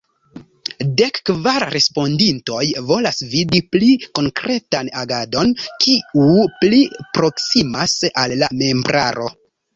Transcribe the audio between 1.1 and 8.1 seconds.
kvar respondintoj volas vidi pli konkretan agadon kiu pli proksimas